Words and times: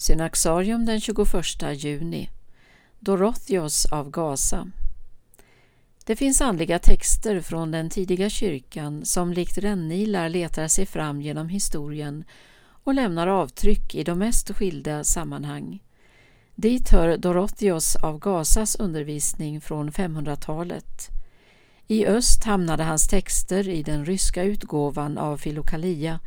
Synaxarium 0.00 0.86
den 0.86 1.00
21 1.00 1.72
juni 1.72 2.30
Dorotheos 2.98 3.86
av 3.86 4.10
Gaza 4.10 4.70
Det 6.04 6.16
finns 6.16 6.40
andliga 6.40 6.78
texter 6.78 7.40
från 7.40 7.70
den 7.70 7.90
tidiga 7.90 8.30
kyrkan 8.30 9.04
som 9.04 9.32
likt 9.32 9.58
rännilar 9.58 10.28
letar 10.28 10.68
sig 10.68 10.86
fram 10.86 11.22
genom 11.22 11.48
historien 11.48 12.24
och 12.84 12.94
lämnar 12.94 13.26
avtryck 13.26 13.94
i 13.94 14.04
de 14.04 14.18
mest 14.18 14.50
skilda 14.50 15.04
sammanhang. 15.04 15.82
Dit 16.54 16.90
hör 16.90 17.16
Dorotheos 17.16 17.96
av 17.96 18.18
Gazas 18.18 18.76
undervisning 18.76 19.60
från 19.60 19.90
500-talet. 19.90 21.08
I 21.86 22.06
öst 22.06 22.44
hamnade 22.44 22.84
hans 22.84 23.08
texter 23.08 23.68
i 23.68 23.82
den 23.82 24.04
ryska 24.04 24.42
utgåvan 24.42 25.18
av 25.18 25.36
Filokalia 25.36 26.20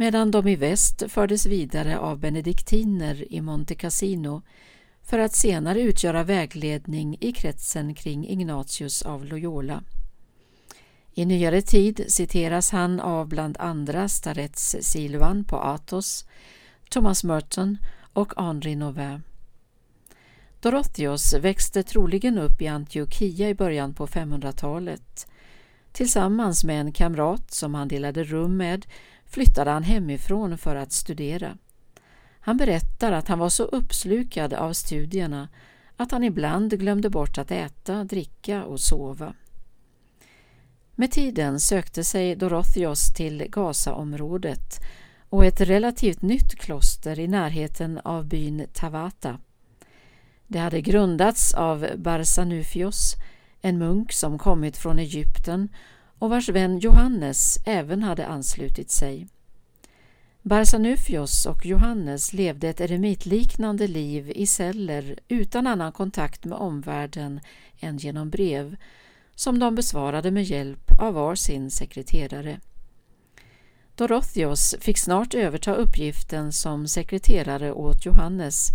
medan 0.00 0.30
de 0.30 0.48
i 0.48 0.56
väst 0.56 1.02
fördes 1.08 1.46
vidare 1.46 1.98
av 1.98 2.18
benediktiner 2.18 3.32
i 3.32 3.40
Monte 3.40 3.74
Cassino 3.74 4.42
för 5.02 5.18
att 5.18 5.34
senare 5.34 5.80
utgöra 5.80 6.24
vägledning 6.24 7.16
i 7.20 7.32
kretsen 7.32 7.94
kring 7.94 8.28
Ignatius 8.28 9.02
av 9.02 9.24
Loyola. 9.24 9.82
I 11.14 11.24
nyare 11.24 11.62
tid 11.62 12.04
citeras 12.08 12.70
han 12.70 13.00
av 13.00 13.28
bland 13.28 13.56
andra 13.58 14.08
Starets 14.08 14.76
Silvan 14.80 15.44
på 15.44 15.56
Athos, 15.56 16.24
Thomas 16.90 17.24
Merton 17.24 17.78
och 18.12 18.32
Henri 18.36 18.76
Novin. 18.76 19.22
Dorotheos 20.60 21.34
växte 21.34 21.82
troligen 21.82 22.38
upp 22.38 22.62
i 22.62 22.68
Antiochia 22.68 23.48
i 23.48 23.54
början 23.54 23.94
på 23.94 24.06
500-talet. 24.06 25.26
Tillsammans 25.92 26.64
med 26.64 26.80
en 26.80 26.92
kamrat 26.92 27.52
som 27.52 27.74
han 27.74 27.88
delade 27.88 28.24
rum 28.24 28.56
med 28.56 28.86
flyttade 29.30 29.70
han 29.70 29.82
hemifrån 29.82 30.58
för 30.58 30.76
att 30.76 30.92
studera. 30.92 31.56
Han 32.40 32.56
berättar 32.56 33.12
att 33.12 33.28
han 33.28 33.38
var 33.38 33.48
så 33.48 33.62
uppslukad 33.64 34.54
av 34.54 34.72
studierna 34.72 35.48
att 35.96 36.10
han 36.10 36.24
ibland 36.24 36.78
glömde 36.78 37.10
bort 37.10 37.38
att 37.38 37.50
äta, 37.50 38.04
dricka 38.04 38.64
och 38.64 38.80
sova. 38.80 39.34
Med 40.94 41.10
tiden 41.10 41.60
sökte 41.60 42.04
sig 42.04 42.36
Dorotheos 42.36 43.14
till 43.14 43.46
Gazaområdet 43.48 44.80
och 45.28 45.44
ett 45.44 45.60
relativt 45.60 46.22
nytt 46.22 46.54
kloster 46.54 47.18
i 47.18 47.28
närheten 47.28 48.00
av 48.04 48.26
byn 48.26 48.66
Tavata. 48.72 49.38
Det 50.46 50.58
hade 50.58 50.80
grundats 50.80 51.54
av 51.54 51.86
Barsanufios, 51.96 53.14
en 53.60 53.78
munk 53.78 54.12
som 54.12 54.38
kommit 54.38 54.76
från 54.76 54.98
Egypten 54.98 55.68
och 56.20 56.30
vars 56.30 56.48
vän 56.48 56.78
Johannes 56.78 57.58
även 57.64 58.02
hade 58.02 58.26
anslutit 58.26 58.90
sig. 58.90 59.26
Barsanufios 60.42 61.46
och 61.46 61.66
Johannes 61.66 62.32
levde 62.32 62.68
ett 62.68 62.80
eremitliknande 62.80 63.86
liv 63.86 64.32
i 64.34 64.46
celler 64.46 65.18
utan 65.28 65.66
annan 65.66 65.92
kontakt 65.92 66.44
med 66.44 66.58
omvärlden 66.58 67.40
än 67.80 67.98
genom 67.98 68.30
brev 68.30 68.76
som 69.34 69.58
de 69.58 69.74
besvarade 69.74 70.30
med 70.30 70.44
hjälp 70.44 71.00
av 71.00 71.14
var 71.14 71.34
sin 71.34 71.70
sekreterare. 71.70 72.60
Dorothios 73.94 74.74
fick 74.80 74.98
snart 74.98 75.34
överta 75.34 75.74
uppgiften 75.74 76.52
som 76.52 76.88
sekreterare 76.88 77.72
åt 77.72 78.06
Johannes 78.06 78.68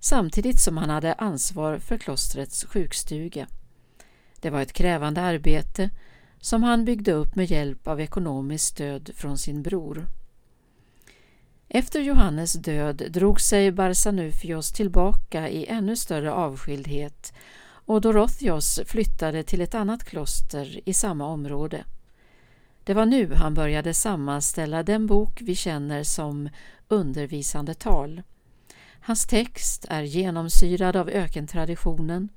samtidigt 0.00 0.60
som 0.60 0.76
han 0.76 0.90
hade 0.90 1.14
ansvar 1.14 1.78
för 1.78 1.98
klostrets 1.98 2.64
sjukstuga. 2.64 3.46
Det 4.40 4.50
var 4.50 4.62
ett 4.62 4.72
krävande 4.72 5.20
arbete 5.20 5.90
som 6.42 6.62
han 6.62 6.84
byggde 6.84 7.12
upp 7.12 7.36
med 7.36 7.50
hjälp 7.50 7.88
av 7.88 8.00
ekonomiskt 8.00 8.64
stöd 8.64 9.10
från 9.14 9.38
sin 9.38 9.62
bror. 9.62 10.06
Efter 11.68 12.00
Johannes 12.00 12.52
död 12.52 13.02
drog 13.10 13.40
sig 13.40 13.72
Barsanufios 13.72 14.72
tillbaka 14.72 15.48
i 15.48 15.66
ännu 15.66 15.96
större 15.96 16.32
avskildhet 16.32 17.32
och 17.64 18.00
Dorothios 18.00 18.80
flyttade 18.86 19.42
till 19.42 19.60
ett 19.60 19.74
annat 19.74 20.04
kloster 20.04 20.80
i 20.88 20.94
samma 20.94 21.26
område. 21.26 21.84
Det 22.84 22.94
var 22.94 23.06
nu 23.06 23.34
han 23.34 23.54
började 23.54 23.94
sammanställa 23.94 24.82
den 24.82 25.06
bok 25.06 25.38
vi 25.42 25.54
känner 25.54 26.02
som 26.02 26.48
undervisande 26.88 27.74
tal. 27.74 28.22
Hans 29.00 29.26
text 29.26 29.86
är 29.88 30.02
genomsyrad 30.02 30.96
av 30.96 31.08
ökentraditionen. 31.08 32.28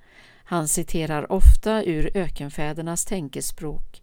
Han 0.47 0.67
citerar 0.67 1.31
ofta 1.31 1.83
ur 1.83 2.11
ökenfädernas 2.13 3.05
tänkespråk. 3.05 4.01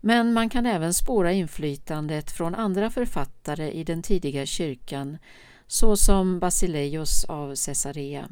Men 0.00 0.32
man 0.32 0.48
kan 0.48 0.66
även 0.66 0.94
spåra 0.94 1.32
inflytandet 1.32 2.30
från 2.30 2.54
andra 2.54 2.90
författare 2.90 3.70
i 3.70 3.84
den 3.84 4.02
tidiga 4.02 4.46
kyrkan 4.46 5.18
såsom 5.66 6.38
Basileios 6.38 7.24
av 7.24 7.54
Caesarea. 7.66 8.28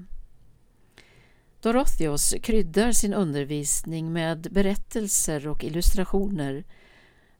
Dorotheos 1.61 2.35
kryddar 2.43 2.93
sin 2.93 3.15
undervisning 3.15 4.13
med 4.13 4.49
berättelser 4.51 5.49
och 5.49 5.65
illustrationer 5.65 6.65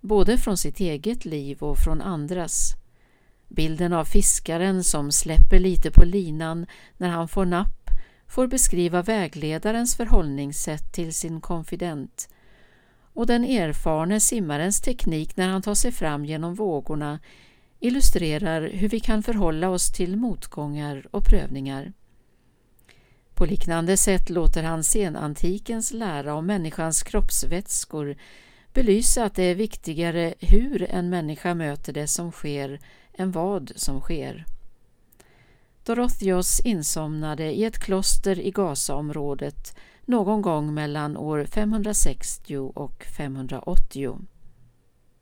både 0.01 0.39
från 0.39 0.57
sitt 0.57 0.81
eget 0.81 1.25
liv 1.25 1.63
och 1.63 1.79
från 1.79 2.03
andras. 2.03 2.75
Bilden 3.49 3.93
av 3.93 4.05
fiskaren 4.05 4.85
som 4.85 5.13
släpper 5.13 5.59
lite 5.59 5.91
på 5.91 6.05
linan 6.05 6.67
när 6.97 7.09
han 7.09 7.29
får 7.29 7.45
napp 7.45 7.82
får 8.33 8.47
beskriva 8.47 9.03
vägledarens 9.03 9.97
förhållningssätt 9.97 10.93
till 10.93 11.15
sin 11.15 11.41
konfident 11.41 12.29
och 13.15 13.27
den 13.27 13.45
erfarne 13.45 14.21
simmarens 14.21 14.81
teknik 14.81 15.37
när 15.37 15.49
han 15.49 15.63
tar 15.63 15.75
sig 15.75 15.93
fram 15.93 16.25
genom 16.25 16.55
vågorna 16.55 17.19
illustrerar 17.81 18.71
hur 18.73 18.89
vi 18.89 19.01
kan 19.01 19.23
förhålla 19.23 19.71
oss 19.71 19.93
till 19.93 20.17
motgångar 20.17 21.07
och 21.11 21.25
prövningar. 21.25 21.93
På 23.35 23.45
liknande 23.45 23.97
sätt 23.97 24.31
låter 24.31 24.63
han 24.63 24.85
senantikens 24.85 25.93
lära 25.93 26.35
om 26.35 26.47
människans 26.47 27.03
kroppsvätskor 27.03 28.17
belysa 28.73 29.25
att 29.25 29.35
det 29.35 29.43
är 29.43 29.55
viktigare 29.55 30.35
hur 30.41 30.83
en 30.83 31.11
människa 31.11 31.55
möter 31.55 31.93
det 31.93 32.07
som 32.07 32.33
sker 32.33 32.81
än 33.13 33.33
vad 33.33 33.73
som 33.77 34.01
sker. 34.01 34.47
Dorotheos 35.85 36.61
insomnade 36.61 37.53
i 37.53 37.65
ett 37.65 37.79
kloster 37.79 38.41
i 38.41 38.51
Gazaområdet 38.51 39.77
någon 40.05 40.43
gång 40.43 40.75
mellan 40.75 41.17
år 41.17 41.45
560 41.45 42.59
och 42.75 43.05
580. 43.05 44.19